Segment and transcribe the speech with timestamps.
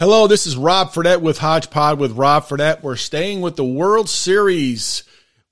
[0.00, 2.84] Hello, this is Rob Fredette with Hodgepod with Rob Fredette.
[2.84, 5.02] We're staying with the World Series.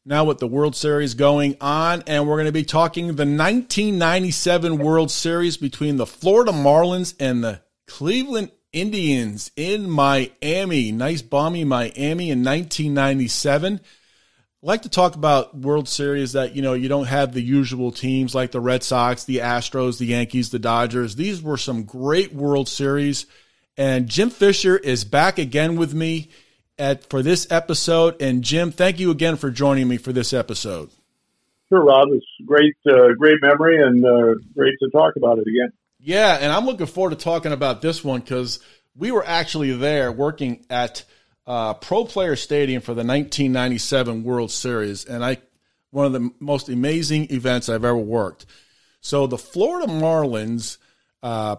[0.05, 4.79] Now with the World Series going on, and we're going to be talking the 1997
[4.79, 10.93] World Series between the Florida Marlins and the Cleveland Indians in Miami.
[10.93, 13.81] Nice balmy Miami in 1997.
[13.83, 13.87] I
[14.63, 18.33] like to talk about World Series that, you know, you don't have the usual teams
[18.33, 21.17] like the Red Sox, the Astros, the Yankees, the Dodgers.
[21.17, 23.27] These were some great World Series
[23.77, 26.29] and Jim Fischer is back again with me
[26.79, 28.21] at for this episode.
[28.21, 30.91] And Jim, thank you again for joining me for this episode.
[31.69, 32.09] Sure, Rob.
[32.13, 35.73] It's great, uh, great memory, and uh, great to talk about it again.
[35.99, 38.61] Yeah, and I'm looking forward to talking about this one because
[38.95, 41.05] we were actually there working at
[41.47, 45.39] uh, Pro Player Stadium for the 1997 World Series, and I
[45.91, 48.47] one of the most amazing events I've ever worked.
[49.01, 50.79] So the Florida Marlins
[51.23, 51.57] uh,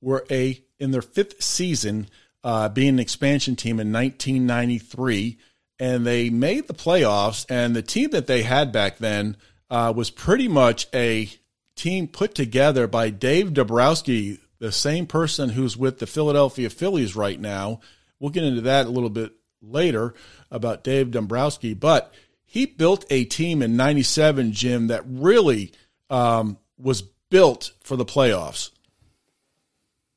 [0.00, 2.08] were a in their fifth season,
[2.42, 5.38] uh, being an expansion team in 1993,
[5.78, 7.46] and they made the playoffs.
[7.48, 9.36] And the team that they had back then
[9.70, 11.30] uh, was pretty much a
[11.76, 17.40] team put together by Dave Dombrowski, the same person who's with the Philadelphia Phillies right
[17.40, 17.80] now.
[18.20, 20.14] We'll get into that a little bit later
[20.50, 22.12] about Dave Dombrowski, but
[22.44, 25.72] he built a team in 97, Jim, that really
[26.08, 28.70] um, was built for the playoffs.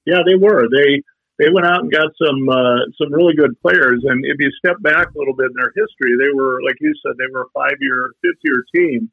[0.07, 0.71] Yeah, they were.
[0.71, 1.03] They
[1.37, 4.07] they went out and got some uh, some really good players.
[4.07, 6.95] And if you step back a little bit in their history, they were like you
[7.03, 9.11] said, they were a five year, fifth year team.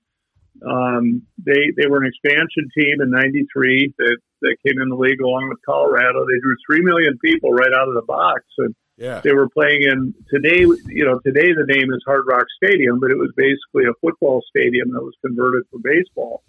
[0.62, 5.20] Um, they they were an expansion team in '93 that that came in the league
[5.20, 6.24] along with Colorado.
[6.24, 9.20] They drew three million people right out of the box, and yeah.
[9.24, 10.62] they were playing in today.
[10.62, 14.44] You know, today the name is Hard Rock Stadium, but it was basically a football
[14.48, 16.44] stadium that was converted for baseball.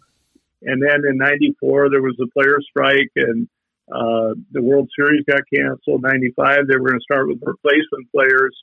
[0.62, 3.50] And then in '94 there was the player strike, and
[3.92, 6.02] uh, the World Series got canceled.
[6.02, 8.56] '95, they were going to start with replacement players,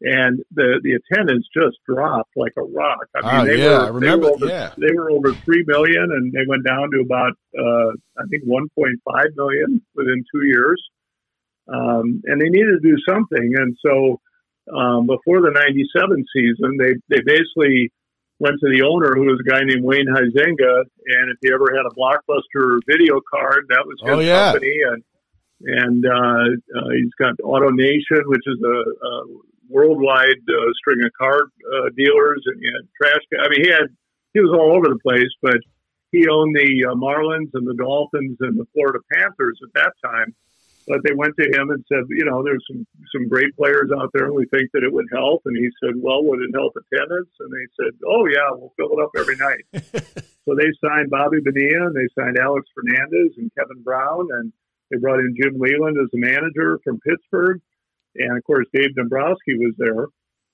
[0.00, 3.04] and the the attendance just dropped like a rock.
[3.14, 4.00] I mean, ah, they yeah, were, I remember.
[4.00, 4.74] They were, over, yeah.
[4.78, 9.36] they were over three million, and they went down to about uh, I think 1.5
[9.36, 10.82] million within two years.
[11.68, 14.20] Um, and they needed to do something, and so
[14.74, 17.92] um, before the '97 season, they they basically
[18.40, 21.68] went to the owner, who was a guy named Wayne Huizenga, and if he ever
[21.76, 24.52] had a blockbuster video card, that was his oh, yeah.
[24.52, 25.04] company, and
[25.62, 29.26] and uh, uh, he's got AutoNation, which is a, a
[29.68, 33.20] worldwide uh, string of car uh, dealers, and he had trash.
[33.44, 33.92] I mean, he had
[34.32, 35.60] he was all over the place, but
[36.10, 40.34] he owned the uh, Marlins and the Dolphins and the Florida Panthers at that time.
[40.86, 44.10] But they went to him and said, you know, there's some some great players out
[44.12, 45.42] there, and we think that it would help.
[45.44, 47.30] And he said, well, would it help attendance?
[47.38, 49.64] And they said, oh yeah, we'll fill it up every night.
[50.44, 54.52] so they signed Bobby Bonilla, and they signed Alex Fernandez and Kevin Brown, and
[54.90, 57.60] they brought in Jim Leyland as the manager from Pittsburgh,
[58.16, 60.06] and of course Dave Dombrowski was there.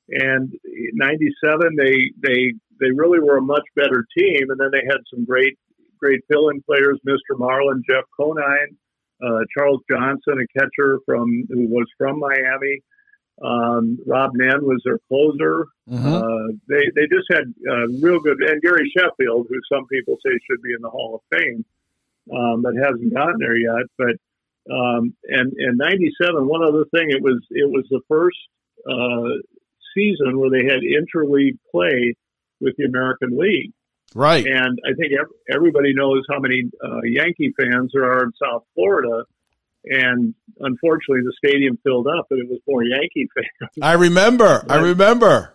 [0.09, 5.01] And '97, they they they really were a much better team, and then they had
[5.11, 5.59] some great
[5.99, 7.39] great fill-in players, Mr.
[7.39, 8.77] Marlin, Jeff Conine
[9.25, 12.83] uh, Charles Johnson, a catcher from who was from Miami.
[13.43, 15.67] Um, Rob Nen was their closer.
[15.89, 16.15] Mm-hmm.
[16.15, 20.33] Uh, they they just had uh, real good, and Gary Sheffield, who some people say
[20.49, 21.65] should be in the Hall of Fame,
[22.35, 23.87] um, but hasn't gotten there yet.
[23.99, 24.17] But
[24.73, 28.39] um, and in '97, one other thing, it was it was the first
[28.89, 29.43] uh,
[29.95, 32.15] season where they had interleague play
[32.61, 33.73] with the American League.
[34.17, 34.47] Right.
[34.47, 35.13] And I think
[35.53, 39.25] everybody knows how many uh, Yankee fans there are in South Florida.
[39.85, 43.71] And unfortunately, the stadium filled up, and it was more Yankee fans.
[43.83, 44.65] I remember.
[44.71, 45.55] I remember.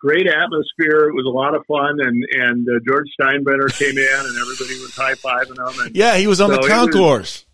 [0.00, 1.08] Great atmosphere.
[1.08, 4.80] It was a lot of fun, and and uh, George Steinbrenner came in, and everybody
[4.80, 5.86] was high fiving him.
[5.86, 7.46] And yeah, he was on so the concourse.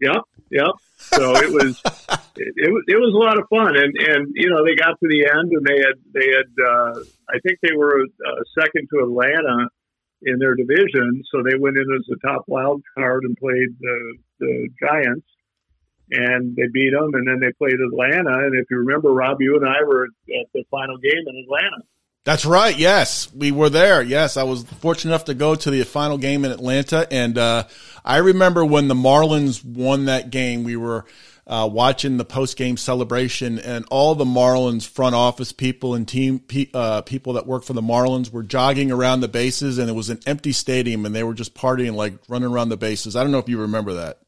[0.00, 0.70] Yep, yep.
[0.98, 1.80] So it was
[2.36, 4.98] it, it, was it was a lot of fun, and and you know they got
[4.98, 7.00] to the end, and they had they had uh,
[7.30, 9.70] I think they were uh, second to Atlanta
[10.22, 13.98] in their division, so they went in as the top wild card and played the
[14.40, 15.26] the Giants,
[16.10, 19.54] and they beat them, and then they played Atlanta, and if you remember, Rob, you
[19.54, 21.82] and I were at the final game in Atlanta.
[22.28, 22.76] That's right.
[22.76, 24.02] Yes, we were there.
[24.02, 27.64] Yes, I was fortunate enough to go to the final game in Atlanta, and uh,
[28.04, 30.62] I remember when the Marlins won that game.
[30.62, 31.06] We were
[31.46, 36.42] uh, watching the post game celebration, and all the Marlins front office people and team
[36.74, 40.10] uh, people that work for the Marlins were jogging around the bases, and it was
[40.10, 43.16] an empty stadium, and they were just partying, like running around the bases.
[43.16, 44.18] I don't know if you remember that.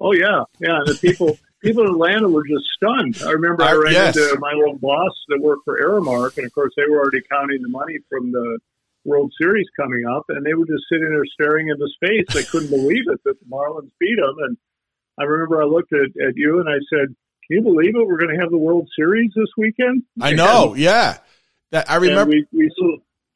[0.00, 0.78] Oh yeah, yeah.
[0.86, 3.18] The people people in Atlanta were just stunned.
[3.26, 4.16] I remember I ran yes.
[4.16, 7.62] into my old boss that worked for Aramark, and of course they were already counting
[7.62, 8.58] the money from the
[9.04, 12.26] World Series coming up, and they were just sitting there staring into space.
[12.34, 14.56] They couldn't believe it that the Marlins beat them, and
[15.18, 17.14] I remember I looked at, at you and I said,
[17.46, 18.06] "Can you believe it?
[18.06, 20.72] We're going to have the World Series this weekend." I know.
[20.72, 21.18] And, yeah,
[21.70, 22.32] that I remember.
[22.32, 22.70] we we,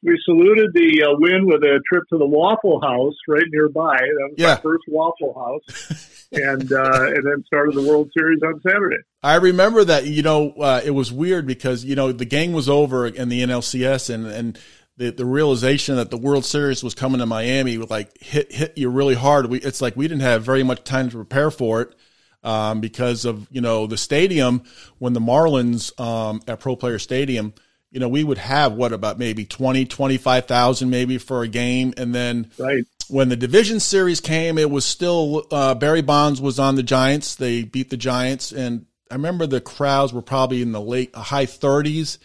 [0.03, 3.97] we saluted the uh, win with a trip to the Waffle House right nearby.
[3.97, 4.55] That was Yeah.
[4.55, 8.97] my first Waffle House, and uh, and then started the World Series on Saturday.
[9.23, 10.05] I remember that.
[10.05, 13.41] You know, uh, it was weird because you know the game was over in the
[13.43, 14.59] NLCS, and and
[14.97, 18.89] the the realization that the World Series was coming to Miami like hit hit you
[18.89, 19.47] really hard.
[19.47, 21.95] We it's like we didn't have very much time to prepare for it.
[22.43, 24.63] Um, because of you know the stadium
[24.97, 27.53] when the Marlins um, at Pro Player Stadium,
[27.91, 32.15] you know we would have what about maybe 20, 25,000 maybe for a game, and
[32.15, 32.83] then Right.
[33.09, 37.35] when the division series came, it was still uh, Barry Bonds was on the Giants.
[37.35, 41.45] They beat the Giants, and I remember the crowds were probably in the late high
[41.45, 42.17] 30s.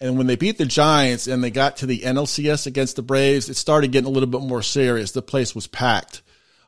[0.00, 3.48] And when they beat the Giants and they got to the NLCS against the Braves,
[3.48, 5.10] it started getting a little bit more serious.
[5.10, 6.22] The place was packed.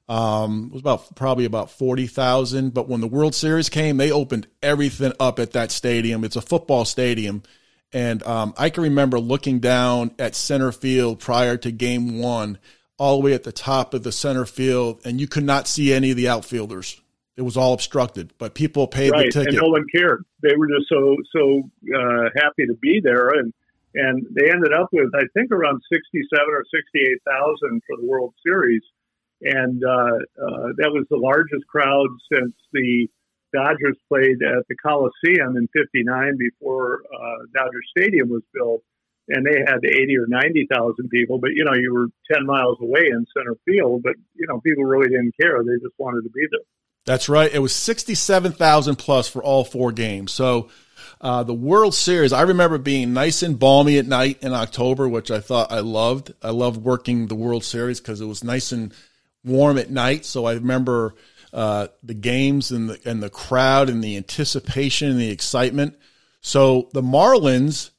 [0.09, 2.75] Um, it was about probably about forty thousand.
[2.75, 6.25] But when the World Series came, they opened everything up at that stadium.
[6.25, 7.45] It's a football stadium,
[7.93, 12.59] and um, I can remember looking down at center field prior to Game One,
[12.99, 15.93] all the way at the top of the center field, and you could not see
[15.93, 17.01] any of the outfielders.
[17.37, 19.63] It was all obstructed, but people paid right, the and ticket.
[19.63, 20.25] no one cared.
[20.43, 23.53] They were just so so uh, happy to be there, and
[23.95, 27.97] and they ended up with I think around sixty seven or sixty eight thousand for
[27.97, 28.83] the World Series,
[29.43, 33.09] and uh, uh, that was the largest crowd since the
[33.53, 38.83] Dodgers played at the Coliseum in '59 before uh, Dodger Stadium was built,
[39.29, 41.39] and they had eighty or ninety thousand people.
[41.39, 44.85] But you know, you were ten miles away in center field, but you know, people
[44.85, 45.63] really didn't care.
[45.63, 46.61] They just wanted to be there.
[47.07, 47.53] That's right.
[47.53, 50.33] It was 67,000 plus for all four games.
[50.33, 50.69] So
[51.21, 55.31] uh, the World Series, I remember being nice and balmy at night in October, which
[55.31, 56.35] I thought I loved.
[56.43, 58.95] I loved working the World Series because it was nice and
[59.45, 60.25] warm at night.
[60.25, 61.15] So I remember
[61.53, 65.97] uh, the games and the, and the crowd and the anticipation and the excitement.
[66.41, 67.91] So the Marlins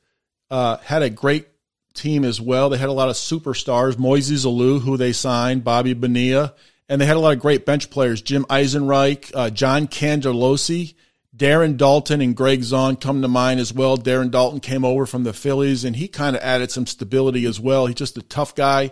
[0.50, 1.48] uh, had a great
[1.94, 2.70] team as well.
[2.70, 6.54] They had a lot of superstars, Moises Alou, who they signed, Bobby Bonilla,
[6.90, 10.94] and they had a lot of great bench players, Jim Eisenreich, uh, John Cangelosi,
[11.36, 13.98] Darren Daulton, and Gregg Zaun come to mind as well.
[13.98, 17.60] Darren Daulton came over from the Phillies, and he kind of added some stability as
[17.60, 17.86] well.
[17.86, 18.92] He's just a tough guy,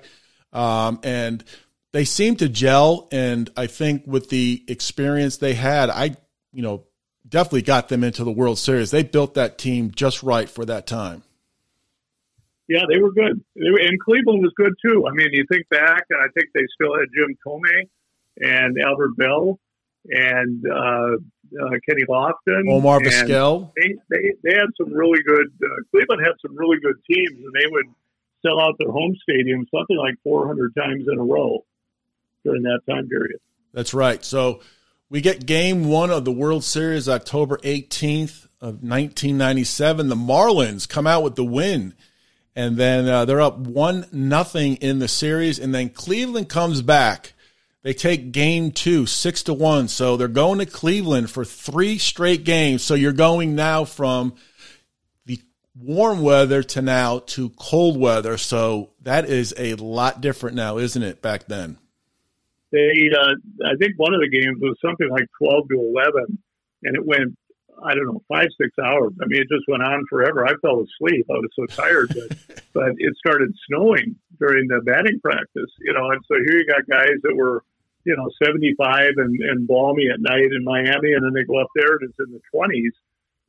[0.54, 1.44] um, and
[1.92, 3.08] they seem to gel.
[3.12, 6.16] And I think with the experience they had, I,
[6.52, 6.86] you know,
[7.28, 8.92] definitely got them into the World Series.
[8.92, 11.24] They built that team just right for that time.
[12.68, 13.44] Yeah, they were good.
[13.56, 15.08] They were, and Cleveland was good too.
[15.08, 17.90] I mean, you think back, and I think they still had Jim Thome
[18.38, 19.60] and Albert Belle
[20.06, 21.18] and uh,
[21.66, 23.72] uh, Kenny Lofton, Omar Vizquel.
[23.76, 25.48] They, they they had some really good.
[25.64, 27.88] Uh, Cleveland had some really good teams, and they would
[28.46, 31.66] sell out their home stadium something like 400 times in a row
[32.44, 33.40] during that time period.
[33.74, 34.24] That's right.
[34.24, 34.62] So
[35.10, 40.10] we get game one of the World Series October 18th of 1997.
[40.10, 41.94] The Marlins come out with the win.
[42.56, 47.34] And then uh, they're up one nothing in the series, and then Cleveland comes back.
[47.84, 49.88] They take game two, six to one.
[49.88, 52.84] So they're going to Cleveland for three straight games.
[52.84, 54.36] So you're going now from
[55.26, 55.40] the
[55.74, 58.38] warm weather to now to cold weather.
[58.38, 61.22] So that is a lot different now, isn't it?
[61.22, 61.78] Back then.
[62.72, 63.34] They, uh,
[63.66, 66.38] I think one of the games was something like 12 to 11,
[66.84, 67.36] and it went,
[67.84, 69.14] I don't know, five, six hours.
[69.22, 70.46] I mean, it just went on forever.
[70.46, 71.26] I fell asleep.
[71.30, 76.12] I was so tired, but, but it started snowing during the batting practice, you know,
[76.12, 77.64] and so here you got guys that were,
[78.06, 81.70] you know, 75 and, and balmy at night in Miami, and then they go up
[81.76, 82.96] there and it's in the 20s.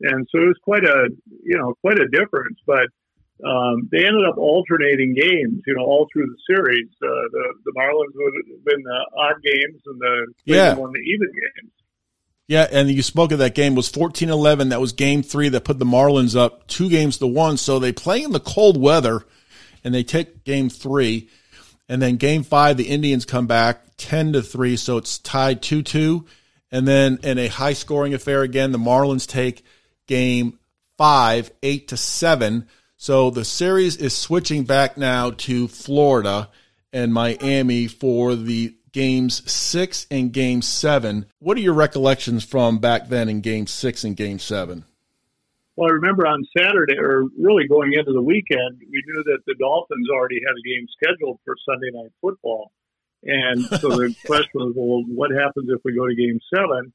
[0.02, 1.10] And so it was quite a,
[1.44, 2.88] you know, quite a difference, but
[3.44, 6.88] um, they ended up alternating games, you know, all through the series.
[7.02, 10.74] Uh, the the Marlins would win the odd games, and the Yeah.
[10.74, 11.72] Won the even games.
[12.48, 14.70] Yeah, and you spoke of that game It was 14-11.
[14.70, 17.56] That was game three that put the Marlins up two games to one.
[17.56, 19.24] So they play in the cold weather,
[19.84, 21.28] and they take game three,
[21.88, 25.82] and then game five the Indians come back ten to three, so it's tied two
[25.82, 26.26] two,
[26.72, 29.64] and then in a high scoring affair again, the Marlins take
[30.06, 30.58] game
[30.98, 32.66] five eight to seven.
[33.02, 36.50] So the series is switching back now to Florida
[36.92, 41.24] and Miami for the games six and game seven.
[41.38, 44.84] What are your recollections from back then in game six and game seven?
[45.76, 49.54] Well, I remember on Saturday, or really going into the weekend, we knew that the
[49.54, 52.70] Dolphins already had a game scheduled for Sunday Night Football,
[53.22, 56.92] and so the question was, well, what happens if we go to Game Seven?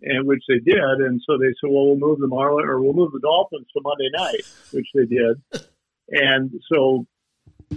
[0.00, 2.92] And which they did, and so they said, well, we'll move the Marlins or we'll
[2.92, 5.42] move the Dolphins to Monday night, which they did,
[6.10, 7.04] and so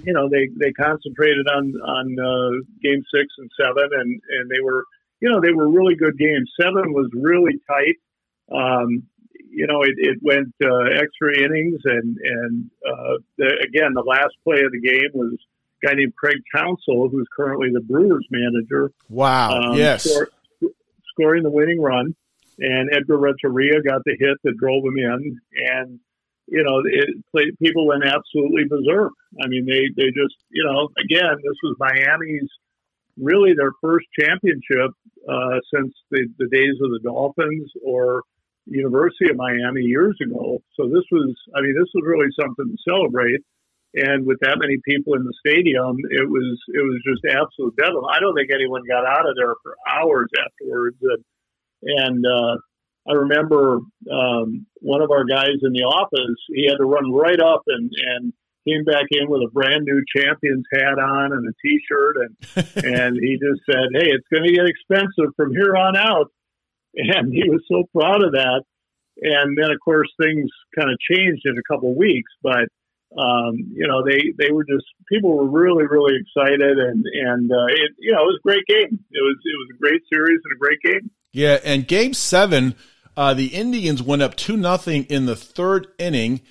[0.03, 4.61] you know they they concentrated on on uh, game six and seven and and they
[4.63, 4.85] were
[5.21, 6.51] you know, they were really good games.
[6.59, 7.97] Seven was really tight.
[8.51, 9.03] Um,
[9.49, 14.33] you know, it, it went uh, extra innings, and and uh, the, again, the last
[14.43, 15.37] play of the game was
[15.83, 18.91] a guy named Craig Counsell, who's currently the Brewers manager.
[19.09, 19.59] Wow!
[19.59, 20.29] Um, yes, score,
[21.11, 22.15] scoring the winning run,
[22.59, 25.39] and Edgar Renteria got the hit that drove him in,
[25.73, 25.99] and
[26.47, 29.13] you know, it, people went absolutely berserk.
[29.41, 32.49] I mean, they they just, you know, again, this was Miami's
[33.17, 34.91] really their first championship
[35.29, 38.23] uh, since the, the days of the Dolphins or
[38.65, 40.61] University of Miami years ago.
[40.75, 43.41] So this was, I mean, this was really something to celebrate.
[43.93, 48.05] And with that many people in the stadium, it was it was just absolute bedlam.
[48.05, 50.97] I don't think anyone got out of there for hours afterwards.
[51.01, 51.23] And,
[51.83, 52.55] and uh,
[53.09, 53.79] I remember
[54.11, 56.39] um, one of our guys in the office.
[56.47, 58.33] He had to run right up and and
[58.67, 63.17] came back in with a brand new champions hat on and a t-shirt and and
[63.17, 66.29] he just said hey it's going to get expensive from here on out
[66.95, 68.63] and he was so proud of that.
[69.21, 72.67] And then, of course, things kind of changed in a couple of weeks, but
[73.17, 77.65] um, you know, they they were just people were really really excited, and and uh,
[77.67, 78.99] it you know it was a great game.
[79.11, 81.11] It was it was a great series and a great game.
[81.33, 82.75] Yeah, and Game Seven,
[83.17, 86.41] uh, the Indians went up two nothing in the third inning,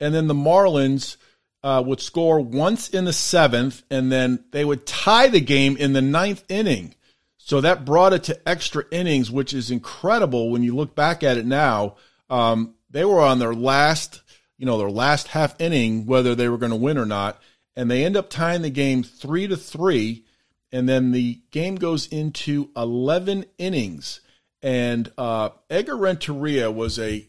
[0.00, 1.16] and then the Marlins.
[1.60, 5.92] Uh, would score once in the seventh, and then they would tie the game in
[5.92, 6.94] the ninth inning.
[7.36, 11.36] So that brought it to extra innings, which is incredible when you look back at
[11.36, 11.96] it now.
[12.30, 14.22] Um, they were on their last,
[14.58, 17.40] you know, their last half inning, whether they were going to win or not,
[17.76, 20.24] and they end up tying the game three to three,
[20.72, 24.20] and then the game goes into eleven innings.
[24.60, 27.26] And uh, Edgar Renteria was a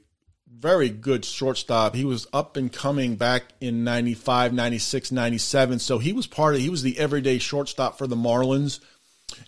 [0.52, 1.96] very good shortstop.
[1.96, 5.80] He was up and coming back in 95, 96, 97.
[5.80, 8.80] So he was part of, he was the everyday shortstop for the Marlins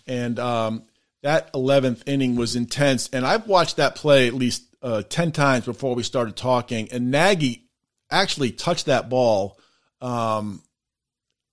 [0.06, 0.84] and um,
[1.22, 3.08] that 11th inning was intense.
[3.12, 6.90] And I've watched that play at least uh, 10 times before we started talking.
[6.90, 7.68] And Nagy
[8.20, 9.58] actually touched that ball
[10.00, 10.62] um,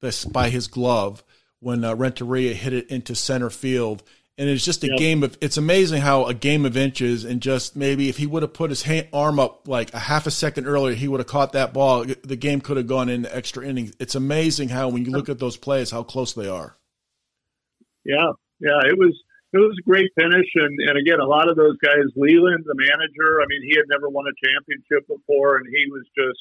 [0.01, 1.24] this, by his glove
[1.60, 4.04] when uh, Renteria hit it into center field.
[4.38, 4.98] And it's just a yep.
[4.98, 8.42] game of, it's amazing how a game of inches and just maybe if he would
[8.42, 11.28] have put his hand, arm up like a half a second earlier, he would have
[11.28, 12.06] caught that ball.
[12.06, 13.94] The game could have gone into extra innings.
[14.00, 16.78] It's amazing how, when you look at those plays, how close they are.
[18.06, 19.13] Yeah, yeah, it was
[19.51, 22.77] it was a great finish, and and again, a lot of those guys, Leyland, the
[22.77, 26.39] manager, I mean, he had never won a championship before, and he was just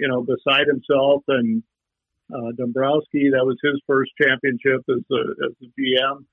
[0.00, 1.62] you know beside himself, and
[2.32, 6.24] uh, Dombrowski, that was his first championship as the as the GM,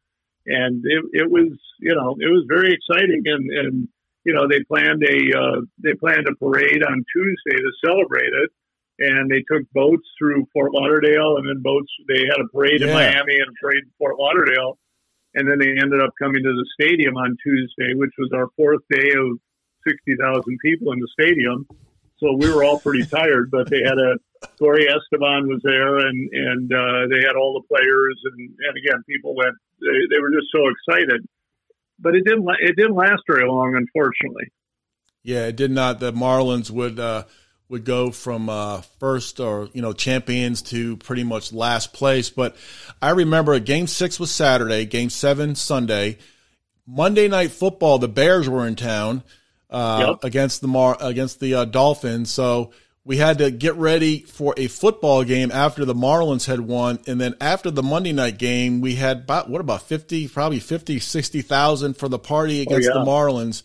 [0.47, 3.87] and it it was you know it was very exciting, and and
[4.23, 8.51] you know they planned a uh, they planned a parade on Tuesday to celebrate it.
[8.97, 11.91] And they took boats through Fort Lauderdale, and then boats.
[12.07, 12.87] They had a parade yeah.
[12.87, 14.77] in Miami and a parade in Fort Lauderdale,
[15.35, 18.81] and then they ended up coming to the stadium on Tuesday, which was our fourth
[18.89, 19.37] day of
[19.87, 21.67] sixty thousand people in the stadium.
[22.17, 24.15] So we were all pretty tired, but they had a
[24.57, 29.03] Corey Esteban was there, and and uh, they had all the players, and and again,
[29.07, 29.55] people went.
[29.81, 31.27] They, they were just so excited,
[31.99, 32.47] but it didn't.
[32.59, 34.51] It didn't last very long, unfortunately.
[35.23, 35.99] Yeah, it did not.
[35.99, 36.99] The Marlins would.
[36.99, 37.25] Uh
[37.69, 42.29] would go from uh, first or you know champions to pretty much last place.
[42.29, 42.55] But
[43.01, 46.17] I remember Game Six was Saturday, Game Seven Sunday,
[46.87, 47.99] Monday Night Football.
[47.99, 49.23] The Bears were in town
[49.69, 50.23] uh, yep.
[50.23, 52.71] against the Mar- against the uh, Dolphins, so
[53.05, 56.99] we had to get ready for a football game after the Marlins had won.
[57.05, 60.99] And then after the Monday night game, we had about, what about 50, probably 50,
[60.99, 62.99] 60,000 for the party oh, against oh, yeah.
[62.99, 63.61] the Marlins.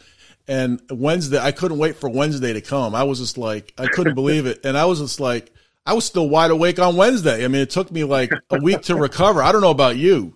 [0.51, 2.93] And Wednesday, I couldn't wait for Wednesday to come.
[2.93, 4.67] I was just like, I couldn't believe it.
[4.67, 5.55] And I was just like,
[5.87, 7.45] I was still wide awake on Wednesday.
[7.45, 9.47] I mean, it took me like a week to recover.
[9.47, 10.35] I don't know about you.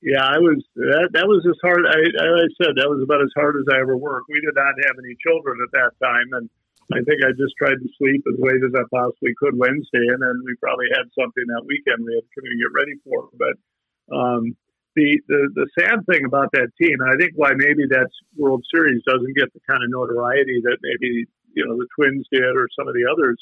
[0.00, 0.64] Yeah, I was.
[0.72, 1.84] That, that was as hard.
[1.84, 4.32] I, I said that was about as hard as I ever worked.
[4.32, 6.48] We did not have any children at that time, and
[6.88, 10.22] I think I just tried to sleep as late as I possibly could Wednesday, and
[10.22, 13.28] then we probably had something that weekend we had to get ready for.
[13.36, 13.54] But
[14.08, 14.56] um,
[14.96, 18.64] the, the, the sad thing about that team, and I think why maybe that World
[18.74, 22.68] Series doesn't get the kind of notoriety that maybe you know the Twins did or
[22.78, 23.38] some of the others,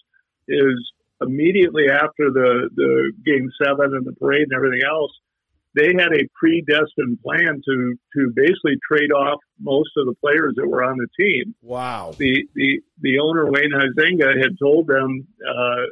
[0.48, 0.78] is
[1.20, 5.12] immediately after the the Game Seven and the parade and everything else,
[5.74, 10.66] they had a predestined plan to to basically trade off most of the players that
[10.66, 11.54] were on the team.
[11.62, 12.14] Wow.
[12.16, 15.82] The the the owner Wayne Huizenga had told them, uh,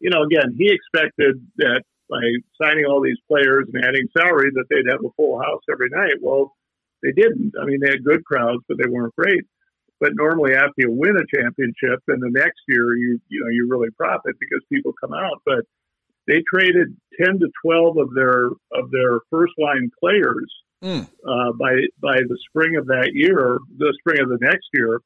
[0.00, 2.20] you know, again he expected that by
[2.60, 6.20] signing all these players and adding salary that they'd have a full house every night.
[6.20, 6.54] Well,
[7.02, 7.52] they didn't.
[7.60, 9.44] I mean, they had good crowds, but they weren't great.
[10.00, 13.68] But normally, after you win a championship, and the next year you you know you
[13.70, 15.40] really profit because people come out.
[15.46, 15.64] But
[16.26, 21.08] they traded ten to twelve of their of their first line players mm.
[21.26, 25.00] uh, by by the spring of that year, the spring of the next year,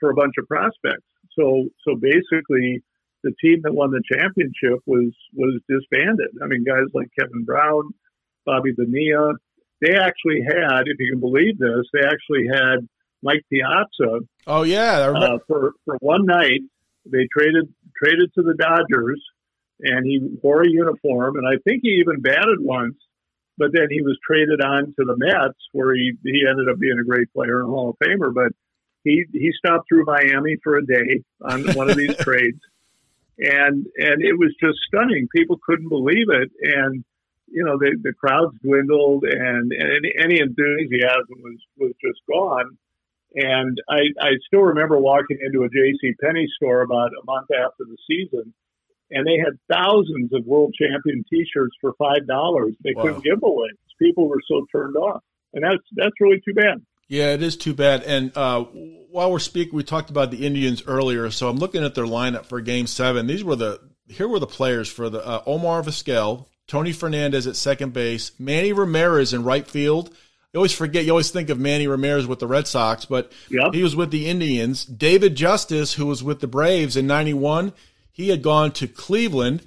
[0.00, 1.06] for a bunch of prospects.
[1.38, 2.82] So so basically,
[3.22, 6.30] the team that won the championship was was disbanded.
[6.42, 7.94] I mean, guys like Kevin Brown,
[8.46, 9.34] Bobby Bonilla,
[9.80, 12.88] they actually had, if you can believe this, they actually had
[13.22, 14.20] Mike Piazza.
[14.46, 16.60] Oh yeah, uh, for for one night
[17.04, 17.72] they traded
[18.02, 19.22] traded to the Dodgers,
[19.80, 22.96] and he wore a uniform, and I think he even batted once.
[23.56, 26.98] But then he was traded on to the Mets, where he he ended up being
[27.00, 28.32] a great player and Hall of Famer.
[28.32, 28.52] But
[29.02, 32.60] he he stopped through Miami for a day on one of these trades,
[33.38, 35.28] and and it was just stunning.
[35.34, 37.04] People couldn't believe it, and
[37.46, 42.76] you know the the crowds dwindled, and, and any, any enthusiasm was was just gone.
[43.34, 46.14] And I I still remember walking into a J.C.
[46.22, 48.52] Penney store about a month after the season,
[49.10, 52.74] and they had thousands of world champion T-shirts for five dollars.
[52.82, 53.02] They wow.
[53.02, 53.68] couldn't give away.
[54.00, 56.82] People were so turned off, and that's that's really too bad.
[57.08, 58.02] Yeah, it is too bad.
[58.02, 61.30] And uh, while we're speaking, we talked about the Indians earlier.
[61.30, 63.26] So I'm looking at their lineup for Game Seven.
[63.26, 67.56] These were the here were the players for the uh, Omar Vizquel, Tony Fernandez at
[67.56, 70.10] second base, Manny Ramirez in right field.
[70.52, 71.04] You always forget.
[71.04, 73.74] You always think of Manny Ramirez with the Red Sox, but yep.
[73.74, 74.84] he was with the Indians.
[74.84, 77.72] David Justice, who was with the Braves in '91,
[78.12, 79.62] he had gone to Cleveland.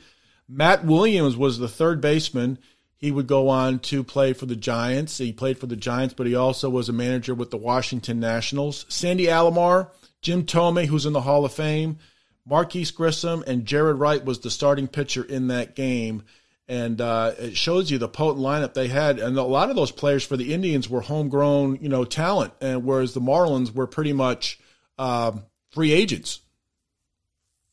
[0.50, 2.58] Matt Williams was the third baseman.
[3.02, 5.18] He would go on to play for the Giants.
[5.18, 8.86] He played for the Giants, but he also was a manager with the Washington Nationals.
[8.90, 9.90] Sandy Alomar,
[10.22, 11.98] Jim Thome, who's in the Hall of Fame,
[12.46, 16.22] Marquis Grissom, and Jaret Wright was the starting pitcher in that game.
[16.68, 19.18] And uh, it shows you the potent lineup they had.
[19.18, 22.86] And a lot of those players for the Indians were homegrown, you know, talent, and
[22.86, 24.60] whereas the Marlins were pretty much
[25.00, 26.42] um, free agents.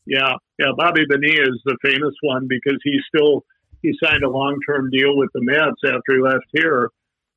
[0.07, 0.71] Yeah, yeah.
[0.75, 3.45] Bobby Bonilla is the famous one because he's still–
[3.81, 6.89] he signed a long term deal with the Mets after he left here,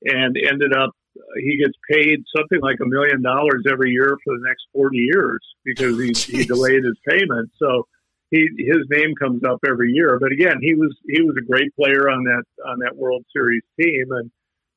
[0.04, 0.90] and ended up
[1.36, 5.40] he gets paid something like a million dollars every year for the next forty years
[5.64, 7.50] because he, he delayed his payment.
[7.58, 7.86] So
[8.30, 10.18] he his name comes up every year.
[10.18, 13.62] But again, he was he was a great player on that on that World Series
[13.80, 14.30] team, and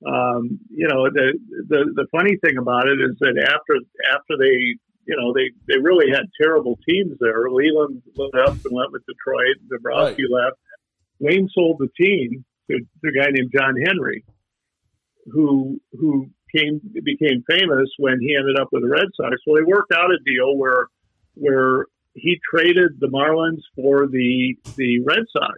[0.05, 3.79] um, you know the the the funny thing about it is that after
[4.13, 4.75] after they
[5.07, 7.49] you know they they really had terrible teams there.
[7.49, 9.55] Leyland left and went with Detroit.
[9.69, 10.43] Dombrowski right.
[10.43, 10.57] left.
[11.19, 14.23] Wayne sold the team to, to a guy named John Henry,
[15.31, 19.35] who who came became famous when he ended up with the Red Sox.
[19.45, 20.87] Well, they worked out a deal where
[21.35, 25.57] where he traded the Marlins for the the Red Sox.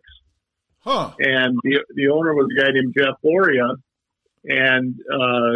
[0.79, 1.11] Huh.
[1.19, 3.75] And the the owner was a guy named Jeff Loria,
[4.45, 5.51] and uh,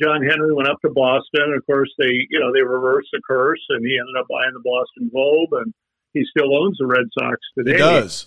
[0.00, 1.54] John Henry went up to Boston.
[1.56, 4.62] Of course, they you know they reversed the curse, and he ended up buying the
[4.64, 5.74] Boston Globe, and
[6.12, 7.72] he still owns the Red Sox today.
[7.72, 8.26] He does.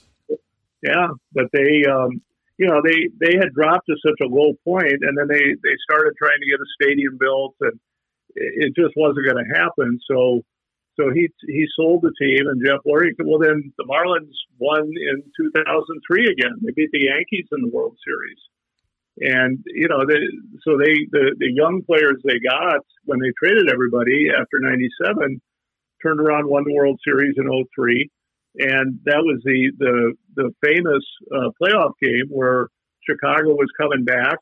[0.84, 2.22] Yeah, but they, um,
[2.58, 5.76] you know, they they had dropped to such a low point, and then they they
[5.90, 7.80] started trying to get a stadium built, and
[8.36, 10.00] it just wasn't going to happen.
[10.12, 10.44] So,
[11.00, 13.16] so he he sold the team, and Jeff Lurie.
[13.24, 16.60] Well, then the Marlins won in 2003 again.
[16.62, 18.42] They beat the Yankees in the World Series,
[19.34, 20.20] and you know, they,
[20.68, 25.42] so they the the young players they got when they traded everybody after '97
[26.04, 28.12] turned around, won the World Series in 03
[28.56, 32.68] and that was the the the famous uh, playoff game where
[33.08, 34.38] Chicago was coming back,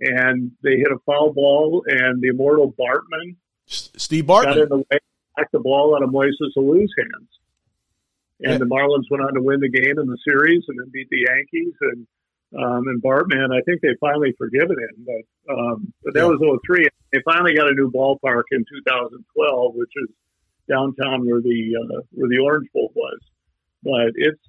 [0.00, 3.36] and they hit a foul ball, and the immortal Bartman,
[3.66, 4.98] Steve Bartman, got in the way,
[5.36, 7.28] knocked the ball out of Moises Alou's hands,
[8.40, 8.58] and yeah.
[8.58, 11.26] the Marlins went on to win the game in the series, and then beat the
[11.28, 12.06] Yankees, and
[12.56, 16.26] um, and Bartman, I think they finally forgiven him, but um, but that yeah.
[16.26, 16.88] was 03.
[17.12, 20.08] They finally got a new ballpark in 2012, which is
[20.68, 23.18] downtown where the uh, where the Orange Bowl was.
[23.82, 24.40] But it's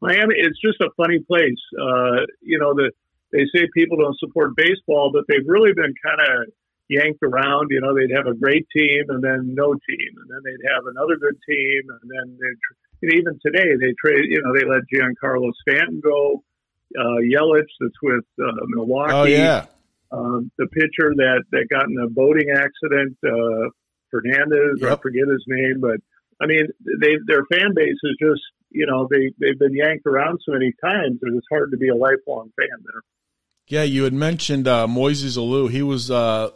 [0.00, 0.34] Miami.
[0.38, 1.60] It's just a funny place.
[1.78, 2.90] Uh, you know, the
[3.32, 6.52] they say people don't support baseball, but they've really been kind of
[6.88, 7.68] yanked around.
[7.70, 10.84] You know, they'd have a great team and then no team, and then they'd have
[10.86, 14.26] another good team, and then they even today they trade.
[14.28, 16.42] You know, they let Giancarlo Stanton go.
[16.98, 19.14] Uh, Yelich, that's with uh, Milwaukee.
[19.14, 19.66] Oh yeah.
[20.12, 23.70] Um, the pitcher that that got in a boating accident, uh,
[24.10, 24.98] Fernandez, yep.
[24.98, 26.00] I forget his name, but
[26.40, 26.66] I mean,
[27.00, 30.72] they their fan base is just you know they they've been yanked around so many
[30.82, 33.02] times that it's hard to be a lifelong fan there.
[33.68, 35.70] Yeah, you had mentioned uh, Moises Alou.
[35.70, 36.50] He was uh,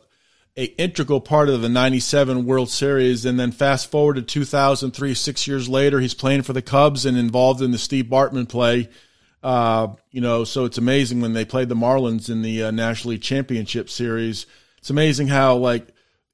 [0.57, 5.47] a integral part of the '97 World Series, and then fast forward to 2003, six
[5.47, 8.88] years later, he's playing for the Cubs and involved in the Steve Bartman play.
[9.42, 13.11] Uh, you know, so it's amazing when they played the Marlins in the uh, National
[13.11, 14.47] League Championship Series.
[14.79, 15.87] It's amazing how like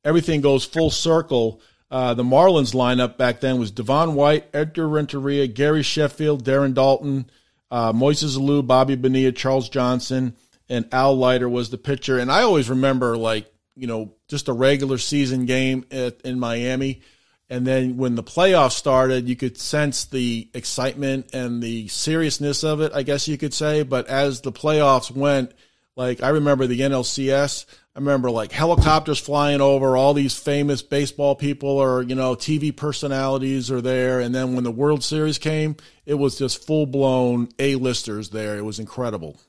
[0.05, 5.47] everything goes full circle uh, the Marlins lineup back then was Devon White, Edgar Renteria,
[5.47, 7.27] Gary Sheffield, Darren Daulton,
[7.71, 10.37] uh, Moises Alou, Bobby Bonilla, Charles Johnson,
[10.69, 12.19] and Al Leiter was the pitcher.
[12.19, 17.03] And I always remember like you know just a regular season game at, in Miami.
[17.49, 22.81] And then when the playoffs started, you could sense the excitement and the seriousness of
[22.81, 23.83] it, I guess you could say.
[23.83, 25.53] But as the playoffs went,
[25.97, 31.35] like I remember the NLCS, I remember like helicopters flying over, all these famous baseball
[31.35, 34.21] people or, you know, TV personalities are there.
[34.21, 35.77] And then when the World Series came,
[36.07, 38.57] it was just full blown A-listers there.
[38.57, 39.41] It was incredible.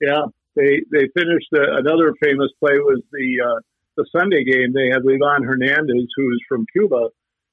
[0.00, 0.22] Yeah.
[0.56, 3.60] They, they finished the, another famous play was the, uh,
[3.96, 4.72] the Sunday game.
[4.72, 7.10] They had Livan Hernandez, who was from Cuba,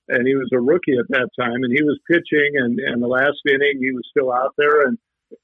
[0.08, 2.54] and he was a rookie at that time, and he was pitching.
[2.56, 4.98] And, and the last inning, he was still out there, and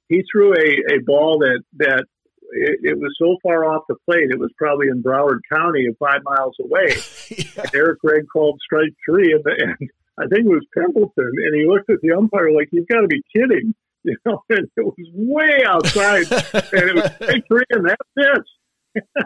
[0.08, 2.06] he threw a, a ball that that
[2.54, 6.22] it, it, was so far off the plate, it was probably in Broward County, five
[6.24, 6.96] miles away.
[7.30, 7.66] yeah.
[7.74, 11.89] Eric Gregg called strike three, and, and I think it was Templeton, and he looked
[11.89, 13.74] at the umpire like, "You've got to be kidding!"
[14.06, 16.30] You know, and it was way outside,
[16.74, 19.26] and it was strike three, and that's it.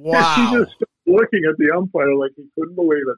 [0.00, 0.34] Wow!
[0.34, 0.74] he just
[1.06, 3.16] looking at the umpire like he couldn't believe it.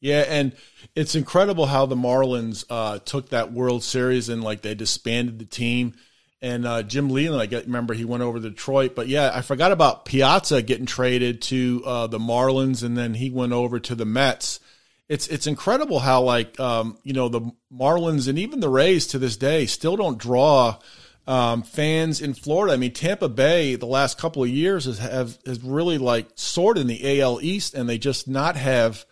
[0.00, 0.52] Yeah, and
[0.94, 5.44] it's incredible how the Marlins uh, took that World Series and like they disbanded the
[5.44, 5.94] team.
[6.40, 9.40] And uh, Jim Leyland, I get, remember he went over to Detroit, but yeah, I
[9.40, 13.94] forgot about Piazza getting traded to uh, the Marlins, and then he went over to
[13.96, 14.60] the Mets.
[15.08, 19.18] It's it's incredible how like um, you know the Marlins and even the Rays to
[19.18, 20.78] this day still don't draw
[21.26, 22.72] um, fans in Florida.
[22.72, 26.78] I mean, Tampa Bay the last couple of years has have has really like soared
[26.78, 29.04] in the AL East, and they just not have,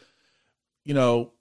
[0.85, 1.33] you know,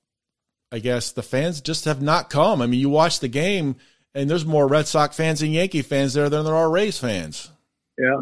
[0.71, 2.61] I guess the fans just have not come.
[2.61, 3.75] I mean, you watch the game,
[4.15, 7.51] and there's more Red Sox fans and Yankee fans there than there are Rays fans.
[7.97, 8.21] Yeah,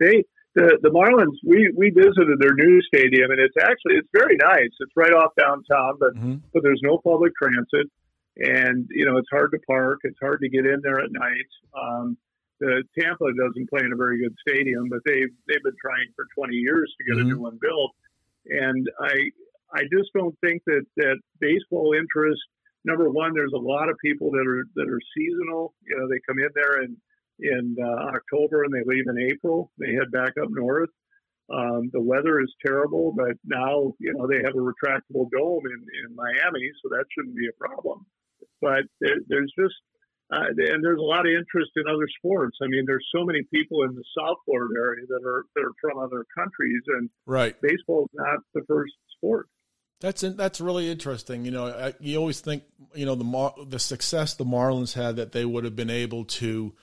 [0.00, 0.24] they
[0.56, 1.36] the the Marlins.
[1.46, 4.70] We we visited their new stadium, and it's actually it's very nice.
[4.80, 6.36] It's right off downtown, but mm-hmm.
[6.52, 7.88] but there's no public transit
[8.36, 10.00] and you know it's hard to park.
[10.02, 11.50] It's hard to get in there at night.
[11.78, 12.16] Um,
[12.60, 16.26] the Tampa doesn't play in a very good stadium, but they've they've been trying for
[16.36, 17.30] 20 years to get mm-hmm.
[17.30, 17.92] a new one built.
[18.46, 19.30] And I
[19.72, 22.42] I just don't think that that baseball interest.
[22.84, 25.74] Number one, there's a lot of people that are that are seasonal.
[25.86, 26.96] You know, they come in there in
[27.40, 29.72] in uh, October and they leave in April.
[29.78, 30.90] They head back up north.
[31.52, 35.80] Um, the weather is terrible, but now you know they have a retractable dome in,
[36.04, 38.06] in Miami, so that shouldn't be a problem
[38.64, 39.74] but there, there's just
[40.32, 42.56] uh, and there's a lot of interest in other sports.
[42.62, 45.76] I mean, there's so many people in the South Florida area that are that are
[45.80, 49.48] from other countries, and right, baseball is not the first sport.
[50.04, 51.46] That's in, that's really interesting.
[51.46, 52.64] You know, I, you always think
[52.94, 56.26] you know the Mar- the success the Marlins had that they would have been able
[56.26, 56.74] to,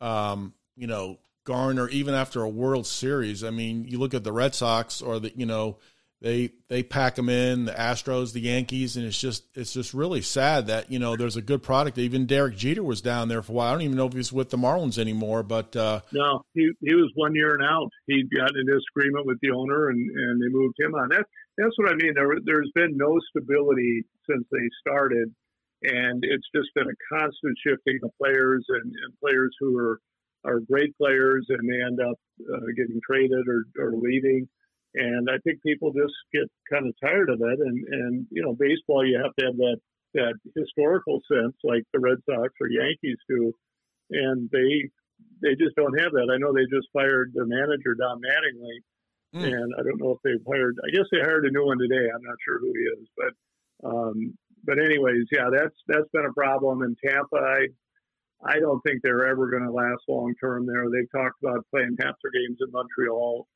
[0.00, 3.44] um, you know, garner even after a World Series.
[3.44, 5.76] I mean, you look at the Red Sox or the you know
[6.22, 10.22] they they pack them in the Astros, the Yankees, and it's just it's just really
[10.22, 11.98] sad that you know there's a good product.
[11.98, 13.68] Even Derek Jeter was down there for a while.
[13.68, 16.94] I don't even know if he's with the Marlins anymore, but uh, no, he he
[16.94, 17.90] was one year and out.
[18.06, 21.08] He got in disagreement with the owner, and and they moved him on.
[21.08, 21.26] That
[21.58, 22.12] that's what I mean.
[22.14, 25.28] There there's been no stability since they started,
[25.82, 29.98] and it's just been a constant shifting of players and, and players who are
[30.44, 32.16] are great players, and they end up
[32.54, 34.48] uh, getting traded or, or leaving
[34.94, 37.58] and I think people just get kind of tired of it.
[37.60, 39.78] And, and, you know, baseball, you have to have that,
[40.14, 43.52] that historical sense like the Red Sox or Yankees do.
[44.10, 44.90] And they,
[45.40, 46.28] they just don't have that.
[46.32, 48.78] I know they just fired their manager, Don Mattingly.
[49.34, 49.46] Mm.
[49.48, 52.04] And I don't know if they've hired, I guess they hired a new one today.
[52.12, 56.34] I'm not sure who he is, but, um, but anyways, yeah, that's, that's been a
[56.34, 57.36] problem in Tampa.
[57.36, 57.66] I,
[58.44, 60.84] I don't think they're ever going to last long term there.
[60.90, 63.46] They've talked about playing half their games in Montreal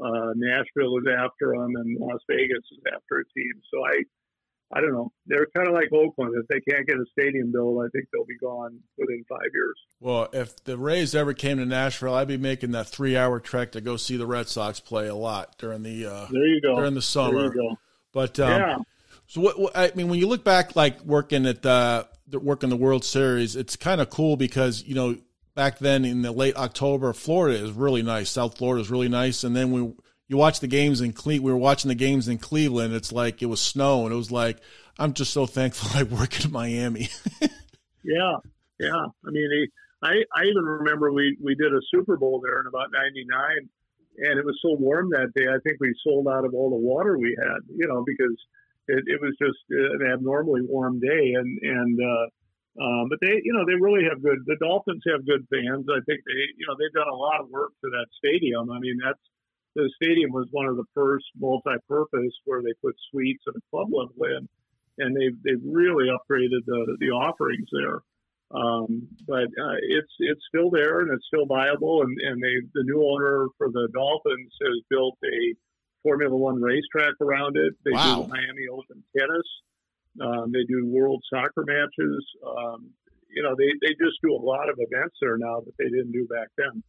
[0.00, 3.52] uh, Nashville is after them, and Las Vegas is after a team.
[3.72, 4.02] So I,
[4.76, 5.12] I don't know.
[5.26, 6.34] They're kind of like Oakland.
[6.36, 9.78] If they can't get a stadium built, I think they'll be gone within five years.
[10.00, 13.80] Well, if the Rays ever came to Nashville, I'd be making that three-hour trek to
[13.80, 16.94] go see the Red Sox play a lot during the uh, there you go during
[16.94, 17.48] the summer.
[17.48, 17.76] There you go.
[18.12, 18.76] But um, yeah.
[19.26, 22.76] So what, what, I mean, when you look back, like working at the working the
[22.76, 25.16] World Series, it's kind of cool because you know
[25.54, 28.30] back then in the late October, Florida is really nice.
[28.30, 29.44] South Florida is really nice.
[29.44, 29.92] And then we
[30.28, 32.94] you watch the games in Cle- we were watching the games in Cleveland.
[32.94, 34.58] It's like it was snow, and it was like
[34.98, 37.08] I'm just so thankful I work in Miami.
[38.02, 38.36] yeah,
[38.80, 39.06] yeah.
[39.26, 39.68] I mean,
[40.02, 43.68] I I even remember we we did a Super Bowl there in about '99,
[44.18, 45.46] and it was so warm that day.
[45.48, 47.60] I think we sold out of all the water we had.
[47.68, 48.36] You know, because
[48.88, 52.26] it, it was just an abnormally warm day, and and uh,
[52.80, 54.38] um, but they, you know, they really have good.
[54.46, 55.84] The Dolphins have good fans.
[55.92, 58.70] I think they, you know, they've done a lot of work to that stadium.
[58.70, 59.20] I mean, that's
[59.74, 63.88] the stadium was one of the first multi-purpose where they put suites and a club
[63.92, 64.48] level in,
[64.98, 68.00] and they've they've really upgraded the the offerings there.
[68.52, 72.02] Um, but uh, it's it's still there and it's still viable.
[72.02, 75.54] And, and they the new owner for the Dolphins has built a
[76.02, 77.74] Formula One racetrack around it.
[77.84, 78.16] They wow.
[78.16, 79.48] do the Miami Open tennis.
[80.20, 82.24] Um, they do World Soccer matches.
[82.46, 82.90] Um,
[83.30, 86.12] you know, they, they just do a lot of events there now that they didn't
[86.12, 86.82] do back then.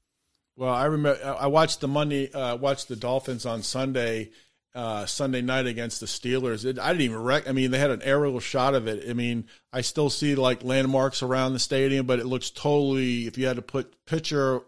[0.55, 4.29] Well, I remember I watched the Monday, uh, watched the Dolphins on Sunday,
[4.75, 6.65] uh, Sunday night against the Steelers.
[6.65, 7.49] It, I didn't even rec.
[7.49, 9.09] I mean, they had an aerial shot of it.
[9.09, 13.25] I mean, I still see like landmarks around the stadium, but it looks totally.
[13.25, 14.61] If you had to put picture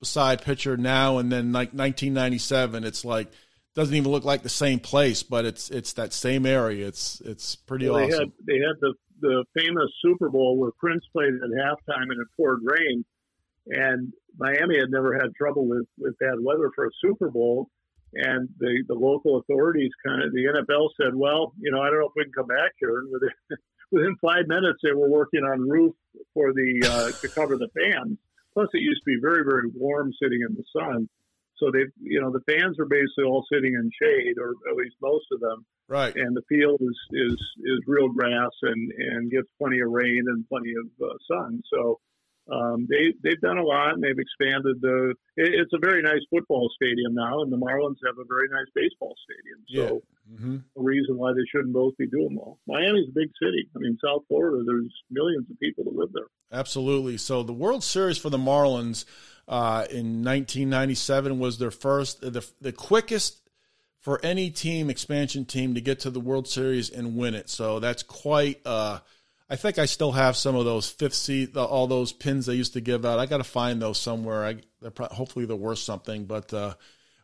[0.00, 3.30] beside picture now and then like 1997, it's like
[3.76, 6.88] doesn't even look like the same place, but it's it's that same area.
[6.88, 8.10] It's it's pretty well, awesome.
[8.10, 12.20] They had, they had the the famous Super Bowl where Prince played at halftime and
[12.20, 13.04] it poured rain,
[13.68, 17.68] and Miami had never had trouble with with bad weather for a Super Bowl.
[18.14, 21.98] And the, the local authorities kind of the NFL said, well, you know, I don't
[21.98, 23.00] know if we can come back here.
[23.00, 23.28] And within,
[23.90, 25.94] within five minutes, they were working on roof
[26.32, 28.16] for the uh, to cover the fans.
[28.54, 31.08] Plus, it used to be very very warm sitting in the sun.
[31.58, 34.96] So they, you know, the fans are basically all sitting in shade, or at least
[35.00, 35.64] most of them.
[35.88, 36.14] Right.
[36.16, 40.46] And the field is is is real grass and and gets plenty of rain and
[40.48, 41.62] plenty of uh, sun.
[41.72, 42.00] So
[42.50, 45.14] um, they they've done a lot and they've expanded the.
[45.36, 48.70] It, it's a very nice football stadium now, and the Marlins have a very nice
[48.74, 49.60] baseball stadium.
[49.68, 50.36] So yeah.
[50.36, 50.56] mm-hmm.
[50.78, 52.58] a reason why they shouldn't both be doing well.
[52.66, 53.68] Miami's a big city.
[53.74, 56.28] I mean, South Florida, there's millions of people that live there.
[56.52, 57.16] Absolutely.
[57.16, 59.04] So the World Series for the Marlins
[59.48, 63.40] uh, in 1997 was their first, the the quickest
[64.00, 67.48] for any team, expansion team, to get to the World Series and win it.
[67.50, 68.60] So that's quite.
[68.64, 69.00] Uh,
[69.48, 72.72] I think I still have some of those fifth seat, all those pins they used
[72.72, 73.20] to give out.
[73.20, 74.44] I got to find those somewhere.
[74.44, 76.74] I they're hopefully they're worth something, but uh,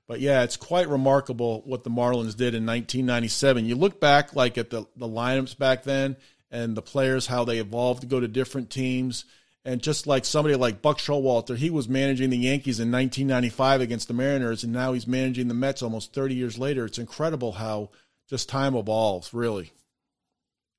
[0.06, 3.64] but yeah, it's quite remarkable what the Marlins did in 1997.
[3.64, 6.16] You look back like at the the lineups back then
[6.50, 9.24] and the players how they evolved to go to different teams.
[9.64, 14.08] And just like somebody like Buck Showalter, he was managing the Yankees in 1995 against
[14.08, 16.84] the Mariners, and now he's managing the Mets almost 30 years later.
[16.84, 17.90] It's incredible how
[18.28, 19.72] just time evolves, really.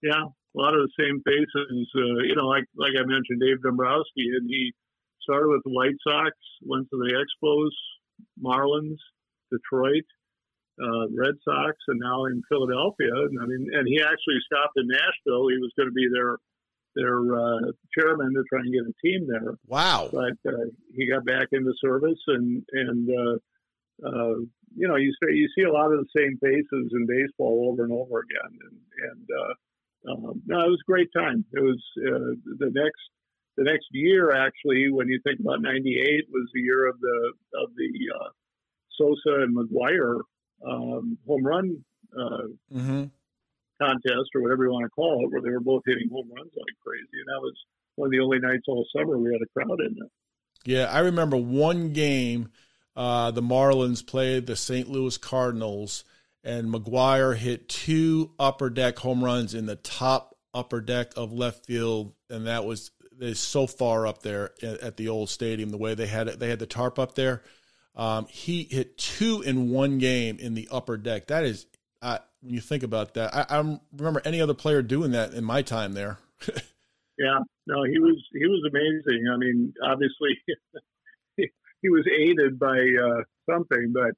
[0.01, 1.87] Yeah, a lot of the same faces.
[1.95, 4.73] Uh, you know, like like I mentioned, Dave Dombrowski, and he
[5.21, 7.71] started with the White Sox, went to the Expos,
[8.43, 8.99] Marlins,
[9.49, 10.03] Detroit,
[10.81, 13.15] uh, Red Sox, and now in Philadelphia.
[13.15, 15.47] And I mean, and he actually stopped in Nashville.
[15.47, 16.37] He was going to be their
[16.95, 19.55] their uh, chairman to try and get a team there.
[19.67, 20.09] Wow!
[20.11, 24.35] But uh, he got back into service, and and uh, uh,
[24.75, 27.83] you know, you see you see a lot of the same faces in baseball over
[27.83, 28.77] and over again, and
[29.11, 31.45] and uh, um, no, it was a great time.
[31.53, 33.01] It was uh, the next
[33.57, 34.91] the next year actually.
[34.91, 38.29] When you think about '98, was the year of the of the uh,
[38.97, 40.19] Sosa and McGwire
[40.65, 41.83] um, home run
[42.17, 43.03] uh, mm-hmm.
[43.81, 46.51] Contest or whatever you want to call it, where they were both hitting home runs
[46.55, 47.53] like crazy, and that was
[47.95, 50.09] one of the only nights all summer we had a crowd in there.
[50.65, 52.49] Yeah, I remember one game.
[52.95, 54.87] Uh, the Marlins played the St.
[54.87, 56.03] Louis Cardinals
[56.43, 61.65] and McGwire hit two upper deck home runs in the top upper deck of left
[61.65, 65.69] field, and that was is so far up there at the old stadium.
[65.69, 67.43] The way they had it, they had the tarp up there.
[67.95, 71.27] Um, he hit two in one game in the upper deck.
[71.27, 71.67] That is,
[72.01, 75.33] uh, when you think about that, I, I don't remember any other player doing that
[75.33, 76.17] in my time there.
[77.17, 79.27] yeah, no, he was he was amazing.
[79.31, 80.37] I mean, obviously,
[81.37, 84.11] he was aided by uh, something, but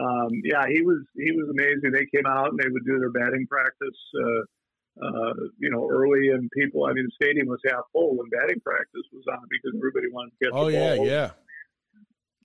[0.00, 1.90] um, yeah, he was he was amazing.
[1.90, 6.28] They came out and they would do their batting practice, uh, uh, you know, early,
[6.28, 6.84] and people.
[6.84, 10.30] I mean, the stadium was half full when batting practice was on because everybody wanted
[10.30, 10.50] to get.
[10.52, 11.06] Oh the yeah, ball.
[11.06, 11.30] yeah,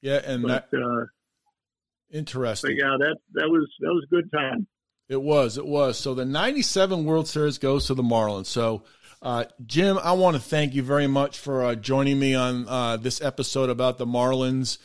[0.01, 1.05] yeah, and but, that uh,
[2.09, 2.77] interesting.
[2.77, 4.65] Yeah, that that was that was a good time.
[5.09, 5.97] It was, it was.
[5.97, 8.47] So the '97 World Series goes to the Marlins.
[8.47, 8.83] So.
[9.21, 12.95] Uh, Jim, I want to thank you very much for uh, joining me on uh,
[12.95, 14.77] this episode about the Marlins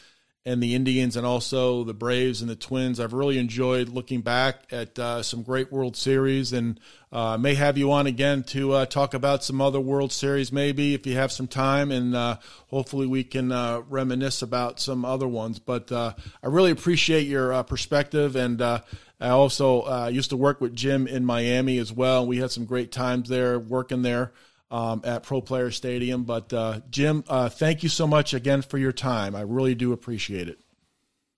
[0.46, 3.00] and the Indians and also the Braves and the Twins.
[3.00, 6.78] I've really enjoyed looking back at uh, some great World Series and
[7.10, 10.92] uh, may have you on again to uh, talk about some other World Series maybe
[10.92, 12.36] if you have some time and uh,
[12.68, 15.58] hopefully we can uh, reminisce about some other ones.
[15.58, 18.82] But uh, I really appreciate your perspective and I
[19.20, 22.26] also used to work with Jim in Miami as well.
[22.26, 24.32] We had some great times there working there
[24.70, 26.24] um, at Pro Player Stadium.
[26.24, 29.34] But uh, Jim, uh, thank you so much again for your time.
[29.34, 30.60] I really do appreciate it.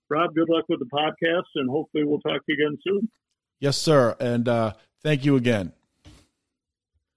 [0.09, 3.09] Rob, good luck with the podcast, and hopefully we'll talk to you again soon.
[3.59, 4.15] Yes, sir.
[4.19, 5.73] And uh, thank you again.